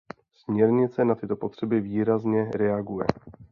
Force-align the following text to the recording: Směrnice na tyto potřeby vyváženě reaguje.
Směrnice 0.33 1.05
na 1.05 1.15
tyto 1.15 1.35
potřeby 1.35 1.81
vyváženě 1.81 2.51
reaguje. 2.55 3.07